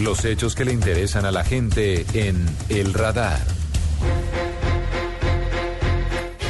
Los 0.00 0.26
hechos 0.26 0.54
que 0.54 0.66
le 0.66 0.72
interesan 0.72 1.24
a 1.24 1.30
la 1.30 1.42
gente 1.42 2.04
en 2.12 2.44
El 2.68 2.92
Radar. 2.92 3.40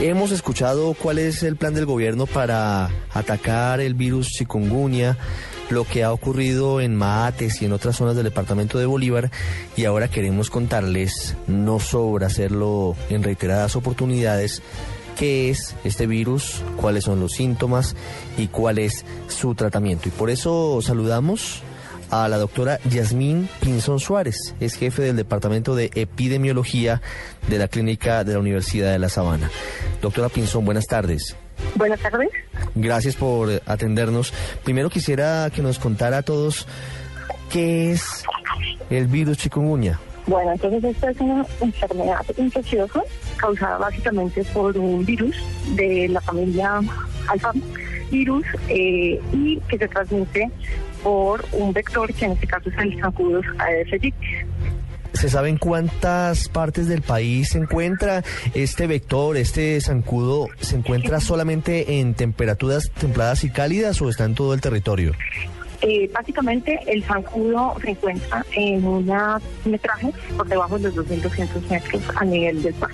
Hemos 0.00 0.30
escuchado 0.30 0.94
cuál 0.94 1.18
es 1.18 1.42
el 1.42 1.56
plan 1.56 1.74
del 1.74 1.86
gobierno 1.86 2.26
para 2.26 2.90
atacar 3.12 3.80
el 3.80 3.94
virus 3.94 4.28
chikungunya, 4.28 5.16
lo 5.70 5.84
que 5.84 6.04
ha 6.04 6.12
ocurrido 6.12 6.80
en 6.80 6.94
Maates 6.94 7.62
y 7.62 7.66
en 7.66 7.72
otras 7.72 7.96
zonas 7.96 8.14
del 8.14 8.24
departamento 8.24 8.78
de 8.78 8.86
Bolívar 8.86 9.30
y 9.76 9.86
ahora 9.86 10.08
queremos 10.08 10.48
contarles, 10.48 11.36
no 11.48 11.80
sobra 11.80 12.28
hacerlo 12.28 12.96
en 13.10 13.24
reiteradas 13.24 13.74
oportunidades, 13.74 14.62
qué 15.16 15.50
es 15.50 15.74
este 15.82 16.06
virus, 16.06 16.62
cuáles 16.76 17.04
son 17.04 17.20
los 17.20 17.32
síntomas 17.32 17.96
y 18.38 18.48
cuál 18.48 18.78
es 18.78 19.04
su 19.28 19.54
tratamiento. 19.54 20.08
Y 20.08 20.12
por 20.12 20.30
eso 20.30 20.80
saludamos 20.82 21.62
a 22.12 22.28
la 22.28 22.36
doctora 22.36 22.78
Yasmín 22.84 23.48
Pinzón 23.60 23.98
Suárez, 23.98 24.54
es 24.60 24.74
jefe 24.74 25.02
del 25.02 25.16
Departamento 25.16 25.74
de 25.74 25.90
Epidemiología 25.94 27.00
de 27.48 27.58
la 27.58 27.68
Clínica 27.68 28.22
de 28.22 28.34
la 28.34 28.38
Universidad 28.38 28.92
de 28.92 28.98
La 28.98 29.08
Sabana. 29.08 29.50
Doctora 30.02 30.28
Pinzón, 30.28 30.66
buenas 30.66 30.86
tardes. 30.86 31.34
Buenas 31.74 32.00
tardes. 32.00 32.28
Gracias 32.74 33.16
por 33.16 33.48
atendernos. 33.64 34.34
Primero 34.62 34.90
quisiera 34.90 35.48
que 35.54 35.62
nos 35.62 35.78
contara 35.78 36.18
a 36.18 36.22
todos 36.22 36.66
qué 37.50 37.92
es 37.92 38.24
el 38.90 39.06
virus 39.06 39.38
chikungunya. 39.38 39.98
Bueno, 40.26 40.52
entonces 40.52 40.84
esta 40.84 41.10
es 41.10 41.20
una 41.20 41.46
enfermedad 41.62 42.24
infecciosa 42.36 43.02
causada 43.36 43.78
básicamente 43.78 44.44
por 44.52 44.76
un 44.76 45.04
virus 45.06 45.34
de 45.76 46.08
la 46.08 46.20
familia 46.20 46.80
alfa 47.26 47.52
virus 48.10 48.44
eh, 48.68 49.18
y 49.32 49.58
que 49.68 49.78
se 49.78 49.88
transmite 49.88 50.50
por 51.02 51.44
un 51.52 51.72
vector 51.72 52.12
que 52.12 52.24
en 52.24 52.32
este 52.32 52.46
caso 52.46 52.68
es 52.70 52.78
el 52.78 53.00
zancudos 53.00 53.44
Aedes 53.58 54.12
¿Se 55.12 55.28
saben 55.28 55.58
cuántas 55.58 56.48
partes 56.48 56.88
del 56.88 57.02
país 57.02 57.50
se 57.50 57.58
encuentra 57.58 58.22
este 58.54 58.86
vector, 58.86 59.36
este 59.36 59.78
zancudo? 59.80 60.48
¿Se 60.60 60.76
encuentra 60.76 61.20
solamente 61.20 62.00
en 62.00 62.14
temperaturas 62.14 62.90
templadas 62.90 63.44
y 63.44 63.50
cálidas 63.50 64.00
o 64.00 64.08
está 64.08 64.24
en 64.24 64.34
todo 64.34 64.54
el 64.54 64.60
territorio? 64.60 65.12
Eh, 65.82 66.10
básicamente 66.14 66.78
el 66.86 67.04
zancudo 67.04 67.74
se 67.82 67.90
encuentra 67.90 68.44
en 68.56 68.86
un 68.86 69.12
metraje 69.64 70.12
por 70.36 70.48
debajo 70.48 70.78
de 70.78 70.84
los 70.84 71.06
2.200 71.06 71.70
metros 71.70 72.02
a 72.16 72.24
nivel 72.24 72.62
del 72.62 72.74
mar. 72.76 72.90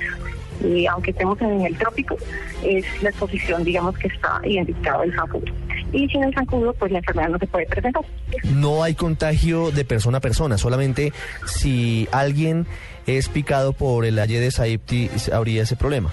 Y 0.65 0.87
aunque 0.87 1.12
estemos 1.12 1.41
en 1.41 1.61
el 1.61 1.78
trópico, 1.78 2.17
es 2.65 2.84
la 3.03 3.11
exposición, 3.11 3.62
digamos, 3.62 3.97
que 3.97 4.09
está 4.09 4.41
identificado 4.43 5.05
el 5.05 5.15
zancudo 5.15 5.53
y 5.92 6.08
sin 6.08 6.25
el 6.25 6.34
zancudo 6.34 6.72
pues 6.75 6.92
la 6.92 6.98
enfermedad 6.98 7.28
no 7.28 7.39
se 7.39 7.47
puede 7.47 7.67
presentar. 7.67 8.05
No 8.55 8.83
hay 8.83 8.94
contagio 8.94 9.70
de 9.70 9.84
persona 9.84 10.19
a 10.19 10.20
persona, 10.20 10.58
solamente 10.58 11.12
si 11.47 12.08
alguien 12.12 12.67
es 13.06 13.28
picado 13.28 13.72
por 13.72 14.05
el 14.05 14.19
Aedes 14.19 14.61
aegypti 14.61 15.11
habría 15.33 15.62
ese 15.62 15.77
problema. 15.77 16.11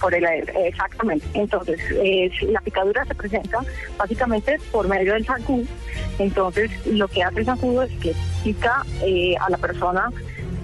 Por 0.00 0.14
el 0.14 0.24
exactamente. 0.24 1.26
Entonces, 1.34 1.78
la 2.48 2.60
picadura 2.62 3.04
se 3.04 3.14
presenta 3.14 3.58
básicamente 3.98 4.58
por 4.72 4.88
medio 4.88 5.12
del 5.12 5.26
zancudo. 5.26 5.66
Entonces, 6.18 6.70
lo 6.86 7.06
que 7.06 7.22
hace 7.22 7.40
el 7.40 7.44
zancudo 7.44 7.82
es 7.82 7.92
que 8.00 8.14
pica 8.42 8.82
eh, 9.02 9.34
a 9.38 9.50
la 9.50 9.58
persona 9.58 10.10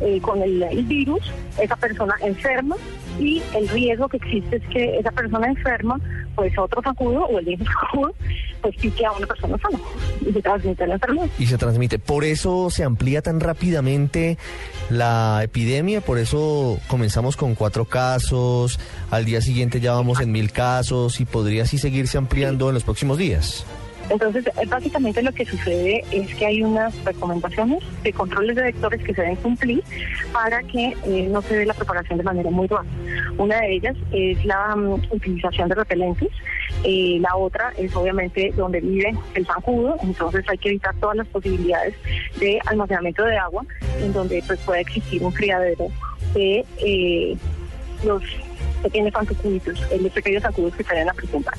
eh, 0.00 0.20
con 0.20 0.42
el, 0.42 0.64
virus, 0.84 1.32
esa 1.60 1.76
persona 1.76 2.14
enferma 2.22 2.76
y 3.18 3.42
el 3.54 3.68
riesgo 3.68 4.08
que 4.08 4.18
existe 4.18 4.56
es 4.56 4.62
que 4.68 4.98
esa 4.98 5.10
persona 5.10 5.46
enferma, 5.46 5.98
pues 6.34 6.56
otro 6.58 6.82
zancudo 6.82 7.24
o 7.26 7.38
el 7.38 7.46
mismo 7.46 7.64
zancudo, 7.80 8.14
pues 8.60 8.76
pique 8.76 9.06
a 9.06 9.12
una 9.12 9.26
persona 9.26 9.56
sana 9.58 9.78
y 10.20 10.32
se 10.32 10.42
transmite 10.42 10.86
la 10.86 10.94
enfermedad. 10.94 11.26
Y 11.38 11.46
se 11.46 11.56
transmite. 11.56 11.98
Por 11.98 12.24
eso 12.24 12.68
se 12.70 12.84
amplía 12.84 13.22
tan 13.22 13.40
rápidamente 13.40 14.36
la 14.90 15.40
epidemia, 15.42 16.00
por 16.00 16.18
eso 16.18 16.78
comenzamos 16.88 17.36
con 17.36 17.54
cuatro 17.54 17.86
casos, 17.86 18.78
al 19.10 19.24
día 19.24 19.40
siguiente 19.40 19.80
ya 19.80 19.92
vamos 19.92 20.20
en 20.20 20.30
mil 20.30 20.52
casos 20.52 21.20
y 21.20 21.24
podría 21.24 21.62
así 21.62 21.78
seguirse 21.78 22.18
ampliando 22.18 22.68
en 22.68 22.74
los 22.74 22.84
próximos 22.84 23.18
días. 23.18 23.64
Entonces, 24.08 24.46
eh, 24.46 24.66
básicamente 24.68 25.22
lo 25.22 25.32
que 25.32 25.44
sucede 25.44 26.04
es 26.12 26.32
que 26.34 26.46
hay 26.46 26.62
unas 26.62 26.94
recomendaciones 27.04 27.82
de 28.02 28.12
controles 28.12 28.54
de 28.54 28.62
vectores 28.62 29.02
que 29.02 29.14
se 29.14 29.20
deben 29.20 29.36
cumplir 29.36 29.82
para 30.32 30.62
que 30.62 30.94
eh, 31.06 31.28
no 31.30 31.42
se 31.42 31.56
dé 31.56 31.66
la 31.66 31.74
propagación 31.74 32.18
de 32.18 32.24
manera 32.24 32.50
muy 32.50 32.68
rápida. 32.68 32.92
Una 33.38 33.60
de 33.60 33.74
ellas 33.74 33.96
es 34.12 34.44
la 34.44 34.76
mm, 34.76 34.92
utilización 35.10 35.68
de 35.68 35.74
repelentes, 35.74 36.28
eh, 36.84 37.18
la 37.20 37.36
otra 37.36 37.72
es 37.76 37.94
obviamente 37.96 38.52
donde 38.56 38.80
vive 38.80 39.14
el 39.34 39.46
zancudo, 39.46 39.96
entonces 40.02 40.44
hay 40.48 40.58
que 40.58 40.68
evitar 40.68 40.94
todas 40.96 41.16
las 41.16 41.26
posibilidades 41.28 41.94
de 42.38 42.60
almacenamiento 42.66 43.24
de 43.24 43.36
agua 43.36 43.64
en 44.00 44.12
donde 44.12 44.42
pues 44.46 44.60
puede 44.60 44.82
existir 44.82 45.22
un 45.22 45.32
criadero 45.32 45.88
de 46.34 47.36
los 48.04 48.22
pequeños 48.82 49.12
zancuditos, 49.12 49.80
los 50.00 50.12
pequeños 50.12 50.42
zancudos 50.42 50.74
que 50.76 50.84
se 50.84 51.00
a 51.00 51.12
presentar. 51.12 51.54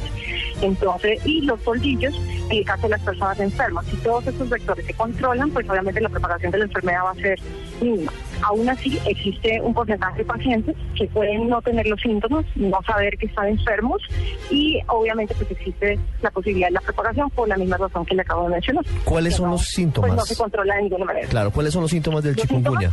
Entonces, 0.62 1.26
y 1.26 1.42
los 1.42 1.60
polvillos 1.62 2.20
en 2.50 2.58
el 2.58 2.66
caso 2.66 2.84
de 2.84 2.90
las 2.90 3.02
personas 3.02 3.40
enfermas. 3.40 3.86
Si 3.86 3.98
todos 3.98 4.26
estos 4.28 4.50
vectores 4.50 4.86
se 4.86 4.94
controlan, 4.94 5.52
pues 5.52 5.70
obviamente 5.70 6.02
la 6.02 6.10
propagación 6.10 6.52
de 6.52 6.58
la 6.60 6.66
enfermedad 6.66 7.04
va 7.06 7.12
a 7.12 7.16
ser 7.16 7.40
mínima. 7.82 8.12
Aún 8.42 8.70
así, 8.70 9.00
existe 9.06 9.60
un 9.62 9.74
porcentaje 9.74 10.20
de 10.20 10.26
pacientes 10.26 10.76
que 10.96 11.08
pueden 11.08 11.50
no 11.50 11.62
tener 11.62 11.88
los 11.88 12.00
síntomas, 12.00 12.46
no 12.56 12.80
saber 12.84 13.18
que 13.18 13.28
están 13.28 13.48
enfermos 13.48 14.02
y 14.50 14.80
obviamente 14.88 15.34
pues 15.36 15.52
existe 15.52 16.00
la 16.22 16.32
posibilidad 16.32 16.68
de 16.68 16.74
la 16.74 16.82
propagación 16.82 17.30
por 17.32 17.48
la 17.48 17.58
misma 17.58 17.78
razón 17.78 18.06
que 18.06 18.16
le 18.16 18.22
acabo 18.22 18.44
de 18.44 18.50
mencionar. 18.50 18.86
¿Cuáles 19.04 19.36
son 19.36 19.52
los 19.52 19.66
síntomas? 19.68 20.10
Pues 20.10 20.20
no 20.20 20.26
se 20.26 20.36
controla 20.36 20.76
de 20.76 20.84
ninguna 20.84 21.06
manera. 21.06 21.28
Claro, 21.28 21.52
¿cuáles 21.52 21.74
son 21.74 21.82
los 21.82 21.92
síntomas 21.92 22.24
del 22.24 22.36
chikungunya? 22.36 22.92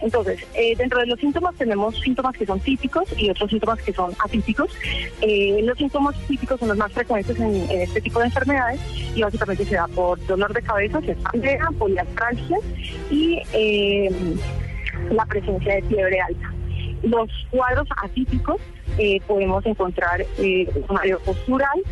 Entonces, 0.00 0.40
eh, 0.54 0.74
dentro 0.76 1.00
de 1.00 1.06
los 1.06 1.18
síntomas 1.18 1.54
tenemos 1.56 1.98
síntomas 2.00 2.36
que 2.36 2.44
son 2.44 2.60
típicos 2.60 3.04
y 3.16 3.30
otros 3.30 3.50
síntomas 3.50 3.80
que 3.80 3.92
son 3.92 4.12
atípicos. 4.22 4.70
Eh, 5.22 5.60
los 5.62 5.76
síntomas 5.78 6.14
típicos 6.26 6.60
son 6.60 6.68
los 6.68 6.76
más 6.76 6.92
frecuentes 6.92 7.38
en, 7.38 7.54
este 7.70 8.00
tipo 8.00 8.18
de 8.18 8.26
enfermedades 8.26 8.80
y 9.14 9.22
básicamente 9.22 9.64
se 9.64 9.74
da 9.74 9.88
por 9.88 10.24
dolor 10.26 10.52
de 10.52 10.62
cabeza, 10.62 11.00
cefalea, 11.00 11.68
poliartralgia 11.78 12.58
y 13.10 13.40
eh, 13.52 14.10
la 15.10 15.26
presencia 15.26 15.74
de 15.76 15.82
fiebre 15.82 16.20
alta. 16.20 16.52
Los 17.02 17.30
cuadros 17.50 17.88
atípicos 18.02 18.56
podemos 19.26 19.64
encontrar 19.66 20.24
mareo 20.88 21.18
postural, 21.20 21.82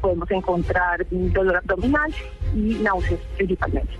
podemos 0.00 0.30
encontrar 0.30 1.06
dolor 1.10 1.56
abdominal 1.56 2.12
y 2.54 2.74
náuseas 2.74 3.20
principalmente. 3.36 3.92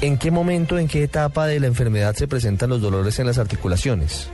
¿En 0.00 0.16
qué 0.16 0.30
momento, 0.30 0.78
en 0.78 0.88
qué 0.88 1.02
etapa 1.02 1.46
de 1.46 1.60
la 1.60 1.66
enfermedad 1.66 2.14
se 2.14 2.26
presentan 2.26 2.70
los 2.70 2.80
dolores 2.80 3.18
en 3.18 3.26
las 3.26 3.38
articulaciones? 3.38 4.30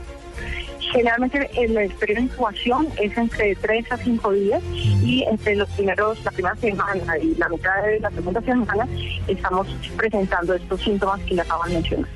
Generalmente 0.93 1.49
el 1.61 1.91
periodo 1.95 2.21
de 2.21 2.25
incubación 2.27 2.87
es 3.01 3.17
entre 3.17 3.53
3 3.55 3.91
a 3.91 3.97
5 3.97 4.31
días 4.31 4.63
y 5.03 5.23
entre 5.23 5.57
los 5.57 5.67
primeros, 5.71 6.23
la 6.23 6.31
primera 6.31 6.55
semana 6.55 7.17
y 7.17 7.35
la 7.35 7.49
mitad 7.49 7.83
de 7.83 7.99
la 7.99 8.09
segunda 8.11 8.41
semana 8.41 8.87
estamos 9.27 9.67
presentando 9.97 10.53
estos 10.53 10.81
síntomas 10.81 11.19
que 11.23 11.35
le 11.35 11.41
acaban 11.41 11.67
de 11.67 11.75
mencionar. 11.75 12.09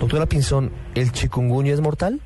Doctora 0.00 0.26
Pinzón, 0.26 0.70
¿el 0.94 1.12
chikungunya 1.12 1.72
es 1.72 1.80
mortal? 1.80 2.20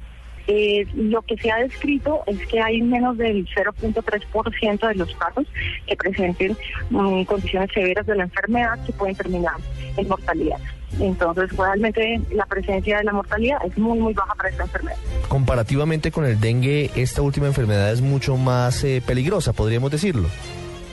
Eh, 0.46 0.86
lo 0.94 1.22
que 1.22 1.36
se 1.36 1.50
ha 1.50 1.58
descrito 1.58 2.22
es 2.26 2.44
que 2.48 2.60
hay 2.60 2.82
menos 2.82 3.16
del 3.16 3.46
0.3% 3.46 4.88
de 4.88 4.94
los 4.96 5.14
casos 5.14 5.46
que 5.86 5.94
presenten 5.94 6.56
mm, 6.90 7.22
condiciones 7.22 7.70
severas 7.72 8.04
de 8.06 8.16
la 8.16 8.24
enfermedad 8.24 8.84
que 8.84 8.92
pueden 8.92 9.14
terminar 9.14 9.54
en 9.96 10.08
mortalidad. 10.08 10.58
Entonces, 10.98 11.56
realmente 11.56 12.20
la 12.32 12.46
presencia 12.46 12.98
de 12.98 13.04
la 13.04 13.12
mortalidad 13.12 13.58
es 13.64 13.78
muy, 13.78 13.98
muy 13.98 14.12
baja 14.12 14.34
para 14.34 14.48
esta 14.48 14.64
enfermedad. 14.64 14.96
Comparativamente 15.28 16.10
con 16.10 16.24
el 16.24 16.40
dengue, 16.40 16.90
esta 16.96 17.22
última 17.22 17.46
enfermedad 17.46 17.92
es 17.92 18.00
mucho 18.00 18.36
más 18.36 18.82
eh, 18.82 19.00
peligrosa, 19.06 19.52
podríamos 19.52 19.92
decirlo. 19.92 20.28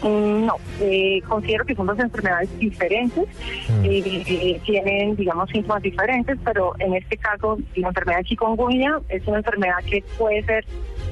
Mm, 0.03 0.45
no, 0.45 0.55
eh, 0.79 1.21
considero 1.27 1.65
que 1.65 1.73
son 1.73 1.87
dos 1.87 1.97
enfermedades 1.97 2.49
diferentes, 2.59 3.27
mm. 3.67 3.83
eh, 3.83 4.61
tienen, 4.63 5.15
digamos, 5.15 5.49
síntomas 5.49 5.81
diferentes, 5.81 6.37
pero 6.45 6.73
en 6.79 6.93
este 6.93 7.17
caso 7.17 7.57
la 7.75 7.87
enfermedad 7.87 8.19
de 8.19 8.25
chikungunya 8.25 8.99
es 9.09 9.25
una 9.27 9.37
enfermedad 9.37 9.77
que 9.89 10.03
puede 10.17 10.43
ser 10.43 10.65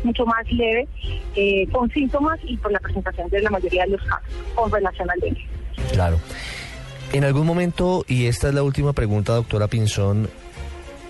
mucho 0.04 0.25
más 0.25 0.50
leve, 0.51 0.88
eh, 1.36 1.68
con 1.71 1.89
síntomas 1.89 2.39
y 2.44 2.57
por 2.57 2.71
la 2.71 2.80
presentación 2.80 3.27
de 3.30 3.42
la 3.42 3.50
mayoría 3.50 3.86
de 3.86 3.92
los 3.92 4.01
casos 4.04 4.30
con 4.54 4.71
relación 4.71 5.10
al 5.10 5.19
dengue. 5.19 5.48
Claro. 5.92 6.19
En 7.12 7.24
algún 7.24 7.48
momento, 7.48 8.04
y 8.07 8.27
esta 8.27 8.50
es 8.50 8.54
la 8.54 8.62
última 8.62 8.94
pregunta, 8.94 9.33
doctora 9.33 9.68
Pinzón, 9.68 10.30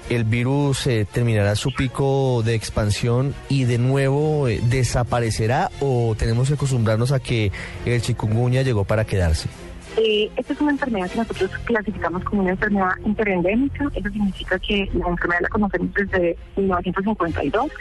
el 0.09 0.23
virus 0.23 0.87
eh, 0.87 1.05
terminará 1.11 1.55
su 1.55 1.73
pico 1.73 2.43
de 2.43 2.55
expansión 2.55 3.33
y 3.49 3.63
de 3.65 3.77
nuevo 3.77 4.47
eh, 4.47 4.61
desaparecerá 4.63 5.71
o 5.79 6.15
tenemos 6.17 6.47
que 6.47 6.55
acostumbrarnos 6.55 7.11
a 7.11 7.19
que 7.19 7.51
el 7.85 8.01
chikungunya 8.01 8.61
llegó 8.61 8.83
para 8.83 9.05
quedarse? 9.05 9.49
Eh, 9.97 10.29
esta 10.35 10.53
es 10.53 10.59
una 10.59 10.71
enfermedad 10.71 11.09
que 11.09 11.17
nosotros 11.17 11.51
clasificamos 11.63 12.23
como 12.25 12.41
una 12.41 12.51
enfermedad 12.51 12.91
interendémica. 13.05 13.89
Eso 13.95 14.09
significa 14.09 14.59
que 14.59 14.89
la 14.93 15.07
enfermedad 15.07 15.41
la 15.41 15.49
conocemos 15.49 15.93
desde 15.93 16.37
1952. 16.57 17.71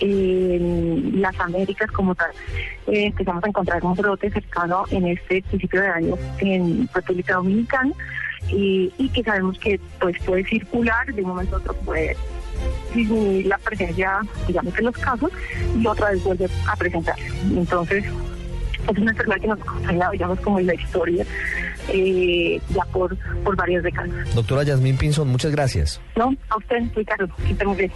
En 0.00 1.20
las 1.20 1.38
Américas 1.38 1.90
como 1.90 2.14
tal, 2.14 2.30
empezamos 2.86 3.44
a 3.44 3.48
encontrar 3.48 3.84
un 3.84 3.94
brote 3.94 4.30
cercano 4.30 4.84
en 4.90 5.08
este 5.08 5.42
principio 5.42 5.82
de 5.82 5.88
año 5.88 6.14
en 6.38 6.88
República 6.94 7.34
Dominicana 7.34 7.92
y, 8.50 8.92
y 8.98 9.08
que 9.08 9.22
sabemos 9.22 9.58
que 9.58 9.80
pues 10.00 10.16
puede 10.24 10.44
circular, 10.44 11.12
de 11.12 11.22
un 11.22 11.28
momento 11.28 11.56
a 11.56 11.58
otro 11.58 11.74
puede 11.74 12.16
disminuir 12.94 13.46
la 13.46 13.58
presencia, 13.58 14.20
digamos, 14.46 14.76
en 14.78 14.84
los 14.84 14.96
casos 14.96 15.30
y 15.78 15.86
otra 15.86 16.10
vez 16.10 16.22
vuelve 16.24 16.48
a 16.66 16.76
presentarse. 16.76 17.26
Entonces, 17.56 18.04
es 18.88 18.98
una 18.98 19.10
enfermedad 19.10 19.40
que 19.40 19.46
nos 19.46 19.60
acompaña, 19.60 20.10
digamos, 20.10 20.40
como 20.40 20.58
en 20.58 20.66
la 20.66 20.74
historia 20.74 21.24
eh, 21.88 22.60
ya 22.74 22.84
por, 22.92 23.16
por 23.44 23.56
varias 23.56 23.82
décadas. 23.82 24.34
Doctora 24.34 24.62
Yasmín 24.62 24.96
Pinzón, 24.96 25.28
muchas 25.28 25.52
gracias. 25.52 26.00
No, 26.16 26.34
a 26.48 26.56
usted, 26.56 26.82
Ricardo, 26.94 27.28
que 27.36 27.52
estemos 27.52 27.76
bien. 27.76 27.92